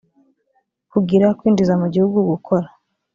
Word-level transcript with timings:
kugira 0.91 1.27
kwinjiza 1.37 1.73
mu 1.81 1.87
gihugu 1.93 2.19
gukora 2.29 2.67